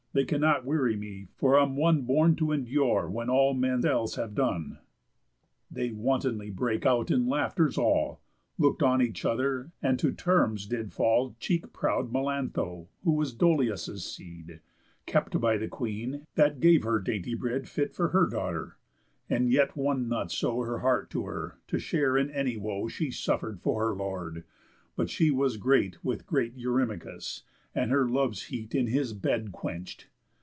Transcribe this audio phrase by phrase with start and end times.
[0.13, 4.15] They cannot weary me, for I am one Born to endure when all men else
[4.15, 4.79] have done."
[5.71, 8.19] They wantonly brake out in laughters all,
[8.57, 14.03] Look'd on each other; and to terms did fall Cheek proud Melantho, who was Dolius'
[14.03, 14.59] seed,
[15.05, 18.75] Kept by the Queen, that gave her dainty bread Fit for her daughter;
[19.29, 23.11] and yet won not so Her heart to her to share in any woe She
[23.11, 24.43] suffer'd for her lord,
[24.97, 27.43] but she was great With great Eurymachus,
[27.73, 30.07] and her love's heat In his bed quench'd.